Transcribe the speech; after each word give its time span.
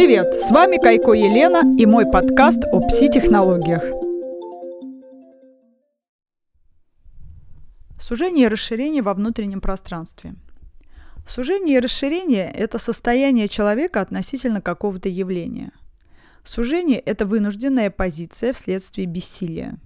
Привет! 0.00 0.32
С 0.40 0.50
вами 0.50 0.78
Кайко 0.78 1.12
Елена 1.12 1.60
и 1.78 1.84
мой 1.84 2.10
подкаст 2.10 2.64
о 2.72 2.80
пси-технологиях. 2.80 3.84
Сужение 8.00 8.46
и 8.46 8.48
расширение 8.48 9.02
во 9.02 9.12
внутреннем 9.12 9.60
пространстве. 9.60 10.36
Сужение 11.28 11.76
и 11.76 11.80
расширение– 11.80 12.50
это 12.54 12.78
состояние 12.78 13.46
человека 13.46 14.00
относительно 14.00 14.62
какого-то 14.62 15.10
явления. 15.10 15.70
Сужение– 16.44 16.98
это 17.00 17.26
вынужденная 17.26 17.90
позиция 17.90 18.54
вследствие 18.54 19.06
бессилия. 19.06 19.76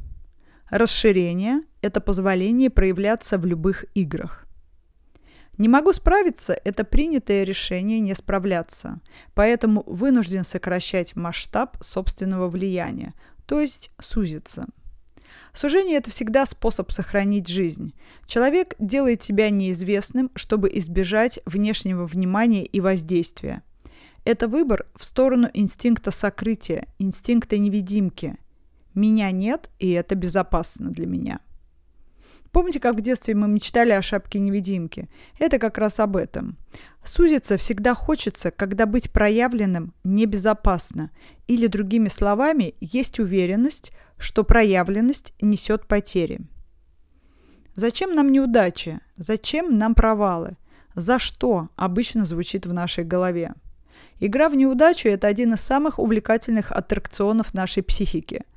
Расширение– 0.70 1.62
это 1.82 2.00
позволение 2.00 2.70
проявляться 2.70 3.36
в 3.36 3.46
любых 3.46 3.84
играх. 3.96 4.43
Не 5.56 5.68
могу 5.68 5.92
справиться– 5.92 6.58
это 6.64 6.84
принятое 6.84 7.44
решение 7.44 8.00
не 8.00 8.14
справляться, 8.14 9.00
поэтому 9.34 9.84
вынужден 9.86 10.44
сокращать 10.44 11.14
масштаб 11.14 11.76
собственного 11.80 12.48
влияния, 12.48 13.14
то 13.46 13.60
есть 13.60 13.90
сузиться. 14.00 14.66
Сужение– 15.52 15.96
это 15.98 16.10
всегда 16.10 16.46
способ 16.46 16.90
сохранить 16.90 17.46
жизнь. 17.46 17.94
Человек 18.26 18.74
делает 18.80 19.22
себя 19.22 19.50
неизвестным, 19.50 20.32
чтобы 20.34 20.68
избежать 20.74 21.38
внешнего 21.46 22.06
внимания 22.06 22.64
и 22.64 22.80
воздействия. 22.80 23.62
Это 24.24 24.48
выбор 24.48 24.86
в 24.96 25.04
сторону 25.04 25.48
инстинкта 25.54 26.10
сокрытия, 26.10 26.88
инстинкта 26.98 27.58
невидимки. 27.58 28.36
Меня 28.94 29.30
нет, 29.30 29.70
и 29.78 29.92
это 29.92 30.16
безопасно 30.16 30.90
для 30.90 31.06
меня. 31.06 31.38
Помните, 32.54 32.78
как 32.78 32.94
в 32.94 33.00
детстве 33.00 33.34
мы 33.34 33.48
мечтали 33.48 33.90
о 33.90 34.00
шапке-невидимки? 34.00 35.08
Это 35.40 35.58
как 35.58 35.76
раз 35.76 35.98
об 35.98 36.16
этом. 36.16 36.56
Сузиться 37.02 37.56
всегда 37.56 37.94
хочется, 37.94 38.52
когда 38.52 38.86
быть 38.86 39.10
проявленным 39.10 39.92
небезопасно. 40.04 41.10
Или, 41.48 41.66
другими 41.66 42.06
словами, 42.06 42.76
есть 42.80 43.18
уверенность, 43.18 43.90
что 44.18 44.44
проявленность 44.44 45.34
несет 45.40 45.88
потери. 45.88 46.42
Зачем 47.74 48.14
нам 48.14 48.30
неудачи? 48.30 49.00
Зачем 49.16 49.76
нам 49.76 49.96
провалы? 49.96 50.56
За 50.94 51.18
что 51.18 51.70
обычно 51.74 52.24
звучит 52.24 52.66
в 52.66 52.72
нашей 52.72 53.02
голове? 53.02 53.54
Игра 54.20 54.48
в 54.48 54.54
неудачу– 54.54 55.08
это 55.10 55.26
один 55.26 55.54
из 55.54 55.60
самых 55.60 55.98
увлекательных 55.98 56.70
аттракционов 56.70 57.52
нашей 57.52 57.82
психики– 57.82 58.44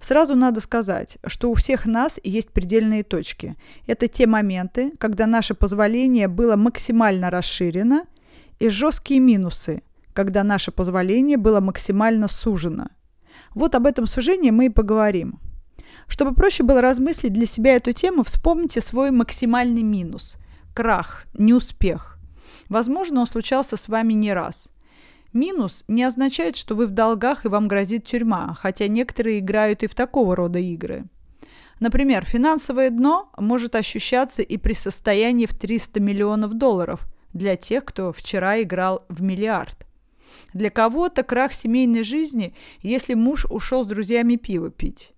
Сразу 0.00 0.34
надо 0.34 0.60
сказать, 0.60 1.18
что 1.26 1.50
у 1.50 1.54
всех 1.54 1.86
нас 1.86 2.18
есть 2.24 2.50
предельные 2.50 3.02
точки. 3.02 3.56
Это 3.86 4.08
те 4.08 4.26
моменты, 4.26 4.92
когда 4.98 5.26
наше 5.26 5.54
позволение 5.54 6.28
было 6.28 6.56
максимально 6.56 7.30
расширено, 7.30 8.04
и 8.58 8.68
жесткие 8.68 9.20
минусы, 9.20 9.82
когда 10.12 10.42
наше 10.42 10.70
позволение 10.70 11.36
было 11.36 11.60
максимально 11.60 12.28
сужено. 12.28 12.88
Вот 13.54 13.74
об 13.74 13.86
этом 13.86 14.06
сужении 14.06 14.50
мы 14.50 14.66
и 14.66 14.70
поговорим. 14.70 15.38
Чтобы 16.06 16.34
проще 16.34 16.62
было 16.62 16.80
размыслить 16.80 17.32
для 17.32 17.46
себя 17.46 17.76
эту 17.76 17.92
тему, 17.92 18.22
вспомните 18.22 18.80
свой 18.80 19.10
максимальный 19.10 19.82
минус– 19.82 20.36
крах, 20.74 21.24
неуспех. 21.34 22.18
Возможно, 22.68 23.20
он 23.20 23.26
случался 23.26 23.76
с 23.76 23.88
вами 23.88 24.12
не 24.12 24.32
раз– 24.32 24.68
Минус 25.32 25.84
не 25.86 26.02
означает, 26.02 26.56
что 26.56 26.74
вы 26.74 26.86
в 26.86 26.90
долгах 26.90 27.44
и 27.44 27.48
вам 27.48 27.68
грозит 27.68 28.04
тюрьма, 28.04 28.54
хотя 28.58 28.88
некоторые 28.88 29.38
играют 29.38 29.82
и 29.82 29.86
в 29.86 29.94
такого 29.94 30.34
рода 30.34 30.58
игры. 30.58 31.04
Например, 31.78 32.24
финансовое 32.24 32.90
дно 32.90 33.30
может 33.38 33.74
ощущаться 33.74 34.42
и 34.42 34.56
при 34.56 34.72
состоянии 34.72 35.46
в 35.46 35.54
300 35.54 36.00
миллионов 36.00 36.54
долларов 36.54 37.06
для 37.32 37.56
тех, 37.56 37.84
кто 37.84 38.12
вчера 38.12 38.60
играл 38.60 39.06
в 39.08 39.22
миллиард. 39.22 39.86
Для 40.52 40.70
кого-то 40.70 41.22
крах 41.22 41.54
семейной 41.54 42.02
жизни, 42.02 42.54
если 42.82 43.14
муж 43.14 43.46
ушел 43.48 43.84
с 43.84 43.86
друзьями 43.86 44.36
пиво 44.36 44.70
пить. 44.70 45.12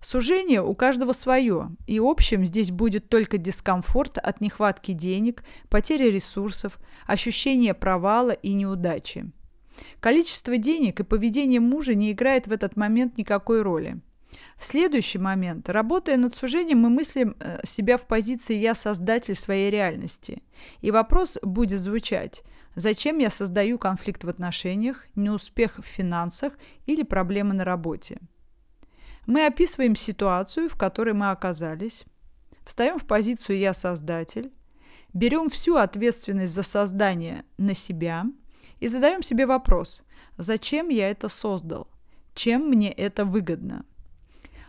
Сужение 0.00 0.62
у 0.62 0.74
каждого 0.74 1.12
свое, 1.12 1.70
и 1.86 1.98
общим 1.98 2.44
здесь 2.44 2.70
будет 2.70 3.08
только 3.08 3.36
дискомфорт 3.36 4.18
от 4.18 4.40
нехватки 4.40 4.92
денег, 4.92 5.42
потери 5.68 6.08
ресурсов, 6.10 6.78
ощущение 7.06 7.74
провала 7.74 8.30
и 8.30 8.52
неудачи. 8.52 9.32
Количество 10.00 10.56
денег 10.56 11.00
и 11.00 11.04
поведение 11.04 11.60
мужа 11.60 11.94
не 11.94 12.12
играет 12.12 12.46
в 12.46 12.52
этот 12.52 12.76
момент 12.76 13.18
никакой 13.18 13.62
роли. 13.62 14.00
Следующий 14.60 15.18
момент. 15.18 15.68
Работая 15.68 16.16
над 16.16 16.34
сужением, 16.34 16.78
мы 16.80 16.90
мыслим 16.90 17.36
э, 17.38 17.60
себя 17.64 17.96
в 17.96 18.06
позиции 18.06 18.56
«я 18.56 18.74
создатель 18.74 19.34
своей 19.34 19.70
реальности». 19.70 20.42
И 20.80 20.90
вопрос 20.90 21.38
будет 21.42 21.80
звучать 21.80 22.42
«Зачем 22.74 23.18
я 23.18 23.30
создаю 23.30 23.78
конфликт 23.78 24.24
в 24.24 24.28
отношениях, 24.28 25.06
неуспех 25.14 25.78
в 25.78 25.84
финансах 25.84 26.54
или 26.86 27.02
проблемы 27.02 27.54
на 27.54 27.64
работе?» 27.64 28.18
Мы 29.26 29.46
описываем 29.46 29.94
ситуацию, 29.94 30.68
в 30.68 30.76
которой 30.76 31.14
мы 31.14 31.30
оказались, 31.30 32.04
встаем 32.64 32.98
в 32.98 33.04
позицию 33.04 33.58
«я 33.58 33.74
создатель», 33.74 34.52
берем 35.12 35.50
всю 35.50 35.76
ответственность 35.76 36.52
за 36.52 36.62
создание 36.62 37.44
на 37.58 37.74
себя 37.74 38.26
и 38.80 38.88
задаем 38.88 39.22
себе 39.22 39.46
вопрос 39.46 40.02
«Зачем 40.36 40.88
я 40.88 41.10
это 41.10 41.28
создал? 41.28 41.88
Чем 42.34 42.68
мне 42.68 42.92
это 42.92 43.24
выгодно?» 43.24 43.84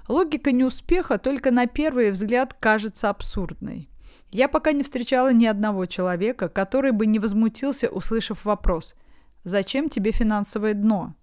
Логика 0.08 0.52
неуспеха 0.52 1.20
только 1.20 1.52
на 1.52 1.68
первый 1.68 2.09
взгляд 2.09 2.53
кажется 2.53 3.09
абсурдной. 3.09 3.90
Я 4.31 4.48
пока 4.48 4.72
не 4.72 4.84
встречала 4.84 5.31
ни 5.31 5.46
одного 5.46 5.86
человека, 5.86 6.50
который 6.50 6.92
бы 6.92 7.06
не 7.06 7.19
возмутился, 7.19 7.90
услышав 7.90 8.46
вопрос 8.46 8.96
«Зачем 9.44 9.90
тебе 9.90 10.12
финансовое 10.12 10.74
дно?» 10.74 11.16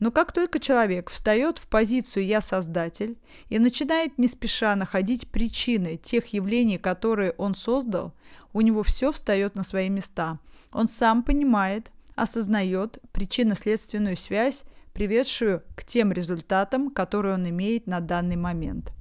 Но 0.00 0.12
как 0.12 0.32
только 0.32 0.60
человек 0.60 1.10
встает 1.10 1.58
в 1.58 1.66
позицию 1.66 2.24
«я 2.26 2.40
создатель» 2.40 3.18
и 3.48 3.58
начинает 3.58 4.16
не 4.16 4.28
спеша 4.28 4.76
находить 4.76 5.28
причины 5.30 5.96
тех 5.96 6.26
явлений, 6.28 6.78
которые 6.78 7.32
он 7.32 7.54
создал, 7.54 8.14
у 8.52 8.60
него 8.60 8.82
все 8.82 9.12
встает 9.12 9.54
на 9.54 9.64
свои 9.64 9.88
места. 9.88 10.38
Он 10.72 10.88
сам 10.88 11.22
понимает, 11.22 11.90
осознает 12.14 12.98
причинно-следственную 13.12 14.16
связь, 14.16 14.64
приведшую 14.92 15.62
к 15.76 15.84
тем 15.84 16.12
результатам, 16.12 16.90
которые 16.90 17.34
он 17.34 17.48
имеет 17.48 17.86
на 17.86 18.00
данный 18.00 18.36
момент. 18.36 18.92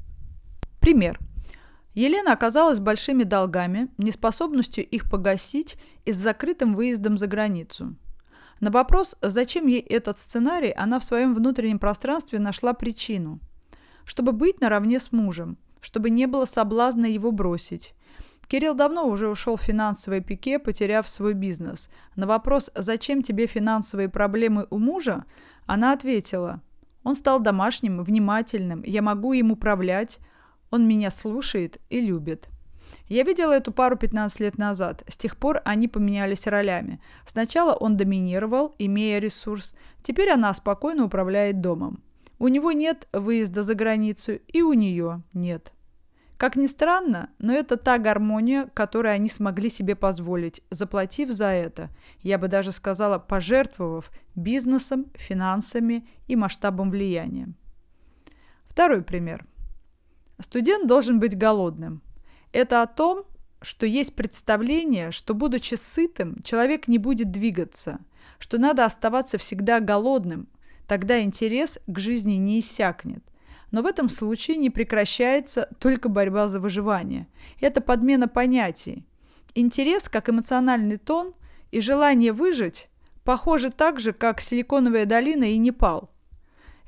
Пример. 0.79 1.19
Елена 1.94 2.33
оказалась 2.33 2.79
большими 2.79 3.23
долгами, 3.23 3.89
неспособностью 3.97 4.85
их 4.85 5.09
погасить 5.09 5.77
и 6.06 6.11
с 6.11 6.17
закрытым 6.17 6.75
выездом 6.75 7.17
за 7.17 7.27
границу– 7.27 7.95
на 8.59 8.72
вопрос, 8.72 9.16
зачем 9.22 9.67
ей 9.67 9.81
этот 9.81 10.17
сценарий, 10.17 10.72
она 10.72 11.00
в 11.00 11.03
своем 11.03 11.35
внутреннем 11.35 11.77
пространстве 11.77 12.39
нашла 12.39 12.73
причину. 12.73 13.39
Чтобы 14.03 14.31
быть 14.31 14.61
наравне 14.61 15.00
с 15.00 15.11
мужем, 15.11 15.57
чтобы 15.79 16.09
не 16.09 16.25
было 16.25 16.45
соблазна 16.45 17.06
его 17.06 17.31
бросить. 17.31 17.94
Кирилл 18.47 18.75
давно 18.75 19.07
уже 19.07 19.27
ушел 19.27 19.57
в 19.57 19.61
финансовое 19.61 20.21
пике, 20.21 20.57
потеряв 20.57 21.07
свой 21.07 21.33
бизнес. 21.33 21.89
На 22.15 22.27
вопрос 22.27 22.71
«Зачем 22.75 23.21
тебе 23.21 23.45
финансовые 23.45 24.07
проблемы 24.07 24.67
у 24.69 24.77
мужа?» 24.77 25.25
она 25.65 25.91
ответила 25.91 26.61
«Он 27.03 27.15
стал 27.15 27.41
домашним, 27.41 28.03
внимательным, 28.03 28.83
я 28.83 29.01
могу 29.01 29.33
им 29.33 29.51
управлять, 29.51 30.19
он 30.71 30.87
меня 30.87 31.11
слушает 31.11 31.79
и 31.89 31.99
любит». 31.99 32.49
Я 33.09 33.23
видела 33.23 33.51
эту 33.51 33.71
пару 33.71 33.97
15 33.97 34.39
лет 34.39 34.57
назад. 34.57 35.03
С 35.07 35.17
тех 35.17 35.37
пор 35.37 35.61
они 35.65 35.87
поменялись 35.87 36.47
ролями. 36.47 37.01
Сначала 37.25 37.73
он 37.73 37.97
доминировал, 37.97 38.75
имея 38.79 39.19
ресурс. 39.19 39.75
Теперь 40.03 40.29
она 40.29 40.53
спокойно 40.53 41.05
управляет 41.05 41.61
домом. 41.61 42.01
У 42.39 42.47
него 42.49 42.71
нет 42.71 43.07
выезда 43.13 43.63
за 43.63 43.75
границу, 43.75 44.33
и 44.47 44.61
у 44.61 44.73
нее 44.73 45.23
нет. 45.33 45.73
Как 46.37 46.55
ни 46.55 46.67
странно, 46.67 47.31
но 47.39 47.53
это 47.53 47.77
та 47.77 47.97
гармония, 47.97 48.69
которую 48.75 49.13
они 49.13 49.27
смогли 49.27 49.69
себе 49.69 49.95
позволить, 49.95 50.61
заплатив 50.69 51.31
за 51.31 51.47
это, 51.47 51.89
я 52.21 52.38
бы 52.38 52.47
даже 52.47 52.71
сказала, 52.71 53.17
пожертвовав 53.17 54.12
бизнесом, 54.35 55.07
финансами 55.15 56.07
и 56.27 56.35
масштабом 56.35 56.91
влияния. 56.91 57.50
Второй 58.67 59.01
пример. 59.01 59.47
Студент 60.39 60.88
должен 60.88 61.19
быть 61.19 61.35
голодным. 61.35 62.03
Это 62.51 62.83
о 62.83 62.88
том, 62.88 63.25
что 63.63 63.88
есть 63.88 64.15
представление, 64.15 65.09
что, 65.09 65.33
будучи 65.33 65.73
сытым, 65.73 66.44
человек 66.44 66.88
не 66.88 67.00
будет 67.00 67.31
двигаться, 67.31 68.00
что 68.38 68.59
надо 68.59 68.85
оставаться 68.85 69.39
всегда 69.39 69.79
голодным, 69.79 70.47
тогда 70.88 71.19
интерес 71.19 71.79
к 71.88 71.97
жизни 71.97 72.33
не 72.33 72.59
иссякнет. 72.59 73.23
Но 73.71 73.81
в 73.81 73.85
этом 73.85 74.09
случае 74.09 74.57
не 74.57 74.69
прекращается 74.69 75.69
только 75.79 76.09
борьба 76.09 76.47
за 76.47 76.59
выживание. 76.59 77.27
Это 77.59 77.81
подмена 77.81 78.27
понятий. 78.27 79.05
Интерес, 79.55 80.09
как 80.09 80.29
эмоциональный 80.29 80.97
тон, 80.97 81.33
и 81.71 81.81
желание 81.81 82.31
выжить 82.31 82.89
похожи 83.23 83.71
так 83.71 83.99
же, 83.99 84.13
как 84.13 84.39
Силиконовая 84.39 85.05
долина 85.05 85.43
и 85.43 85.57
Непал. 85.57 86.09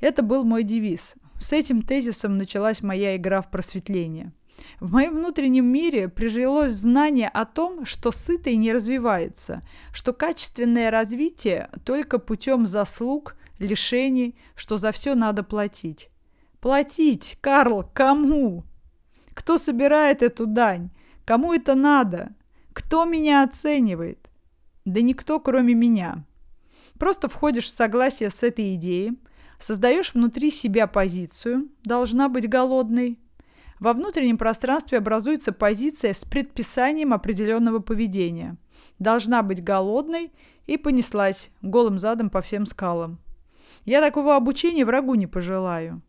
Это 0.00 0.22
был 0.22 0.44
мой 0.44 0.62
девиз. 0.62 1.16
С 1.38 1.52
этим 1.52 1.82
тезисом 1.82 2.38
началась 2.38 2.82
моя 2.82 3.16
игра 3.16 3.42
в 3.42 3.50
просветление– 3.50 4.32
В 4.80 4.92
моем 4.92 5.16
внутреннем 5.16 5.66
мире 5.66 6.08
прижилось 6.08 6.72
знание 6.72 7.28
о 7.28 7.44
том, 7.44 7.84
что 7.84 8.12
сытый 8.12 8.56
не 8.56 8.72
развивается, 8.72 9.62
что 9.92 10.12
качественное 10.12 10.90
развитие 10.90 11.70
только 11.84 12.18
путем 12.18 12.66
заслуг, 12.66 13.36
лишений, 13.58 14.36
что 14.54 14.78
за 14.78 14.92
все 14.92 15.14
надо 15.14 15.42
платить. 15.42 16.08
Платить, 16.60 17.38
Карл, 17.40 17.90
кому? 17.94 18.64
Кто 19.32 19.56
собирает 19.56 20.22
эту 20.22 20.46
дань? 20.46 20.90
Кому 21.24 21.54
это 21.54 21.74
надо? 21.74 22.34
Кто 22.74 23.06
меня 23.06 23.42
оценивает? 23.42 24.28
Да 24.84 25.00
никто, 25.00 25.40
кроме 25.40 25.72
меня. 25.74 26.26
Просто 26.98 27.28
входишь 27.28 27.64
в 27.64 27.74
согласие 27.74 28.28
с 28.28 28.42
этой 28.42 28.74
идеей, 28.74 29.18
создаешь 29.58 30.12
внутри 30.12 30.50
себя 30.50 30.86
позицию, 30.86 31.70
должна 31.82 32.28
быть 32.28 32.48
голодной. 32.48 33.18
Во 33.78 33.94
внутреннем 33.94 34.36
пространстве 34.36 34.98
образуется 34.98 35.52
позиция 35.52 36.12
с 36.12 36.26
предписанием 36.26 37.14
определенного 37.14 37.78
поведения. 37.78 38.58
Должна 38.98 39.42
быть 39.42 39.64
голодной 39.64 40.30
и 40.66 40.76
понеслась 40.76 41.50
голым 41.62 41.98
задом 41.98 42.28
по 42.28 42.42
всем 42.42 42.66
скалам. 42.66 43.18
Я 43.86 44.02
такого 44.02 44.36
обучения 44.36 44.84
врагу 44.84 45.14
не 45.14 45.26
пожелаю. 45.26 46.02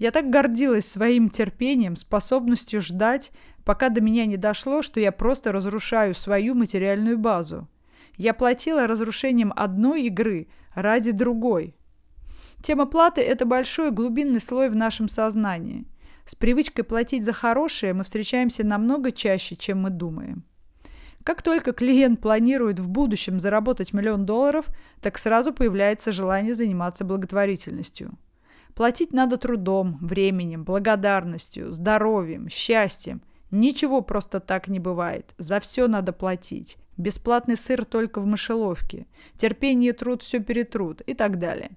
Я 0.00 0.12
так 0.12 0.30
гордилась 0.30 0.86
своим 0.86 1.28
терпением, 1.28 1.94
способностью 1.94 2.80
ждать, 2.80 3.30
пока 3.64 3.90
до 3.90 4.00
меня 4.00 4.24
не 4.24 4.38
дошло, 4.38 4.80
что 4.80 4.98
я 4.98 5.12
просто 5.12 5.52
разрушаю 5.52 6.14
свою 6.14 6.54
материальную 6.54 7.18
базу. 7.18 7.68
Я 8.16 8.32
платила 8.32 8.86
разрушением 8.86 9.52
одной 9.54 10.04
игры 10.04 10.48
ради 10.74 11.10
другой. 11.10 11.76
Тема 12.62 12.86
платы– 12.86 13.20
это 13.20 13.44
большой 13.44 13.90
глубинный 13.90 14.40
слой 14.40 14.70
в 14.70 14.74
нашем 14.74 15.06
сознании. 15.06 15.84
С 16.24 16.34
привычкой 16.34 16.84
платить 16.84 17.24
за 17.24 17.34
хорошее 17.34 17.92
мы 17.92 18.04
встречаемся 18.04 18.64
намного 18.64 19.12
чаще, 19.12 19.54
чем 19.54 19.82
мы 19.82 19.90
думаем. 19.90 20.44
Как 21.24 21.42
только 21.42 21.72
клиент 21.74 22.22
планирует 22.22 22.78
в 22.78 22.88
будущем 22.88 23.38
заработать 23.38 23.92
миллион 23.92 24.24
долларов, 24.24 24.64
так 25.02 25.18
сразу 25.18 25.52
появляется 25.52 26.10
желание 26.10 26.54
заниматься 26.54 27.04
благотворительностью. 27.04 28.16
Платить 28.74 29.12
надо 29.12 29.36
трудом, 29.36 29.98
временем, 30.00 30.64
благодарностью, 30.64 31.72
здоровьем, 31.72 32.48
счастьем. 32.48 33.22
Ничего 33.50 34.00
просто 34.00 34.40
так 34.40 34.68
не 34.68 34.78
бывает. 34.78 35.34
За 35.38 35.60
все 35.60 35.88
надо 35.88 36.12
платить. 36.12 36.76
Бесплатный 36.96 37.56
сыр 37.56 37.84
только 37.84 38.20
в 38.20 38.26
мышеловке. 38.26 39.06
Терпение 39.36 39.92
труд 39.92 40.22
все 40.22 40.40
перетрут 40.40 41.00
и 41.02 41.14
так 41.14 41.38
далее. 41.38 41.70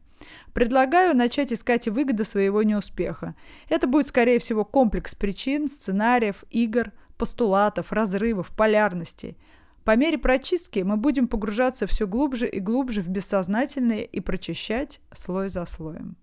Предлагаю 0.54 1.16
начать 1.16 1.51
искать 1.51 1.88
выгоды 1.88 2.24
своего 2.24 2.63
неуспеха. 2.63 3.36
Это 3.69 3.88
будет, 3.88 4.07
скорее 4.07 4.40
всего, 4.40 4.63
комплекс 4.63 5.16
причин, 5.16 5.68
сценариев, 5.68 6.44
игр, 6.50 6.92
постулатов, 7.18 7.92
разрывов, 7.92 8.50
полярностей. 8.56 9.38
По 9.84 9.95
мере 9.95 10.18
прочистки 10.18 10.80
мы 10.80 10.95
будем 10.95 11.28
погружаться 11.28 11.88
все 11.88 12.07
глубже 12.07 12.48
и 12.48 12.60
глубже 12.60 13.01
в 13.01 13.10
бессознательное 13.10 14.01
и 14.01 14.19
прочищать 14.19 15.01
слой 15.12 15.50
за 15.50 15.66
слоем. 15.66 16.16